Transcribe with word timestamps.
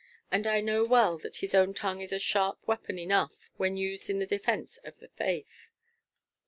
And 0.31 0.47
I 0.47 0.61
know 0.61 0.83
well 0.83 1.19
that 1.19 1.35
his 1.45 1.53
own 1.53 1.75
tongue 1.75 1.99
is 1.99 2.11
a 2.11 2.17
sharp 2.17 2.67
weapon 2.67 2.97
enough 2.97 3.51
when 3.57 3.77
used 3.77 4.09
in 4.09 4.17
the 4.17 4.25
defence 4.25 4.79
of 4.83 4.97
the 4.97 5.09
faith." 5.09 5.69